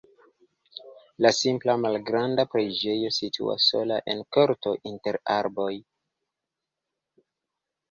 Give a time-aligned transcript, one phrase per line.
[1.25, 5.71] La simpla malgranda preĝejo situas sola en korto inter arboj.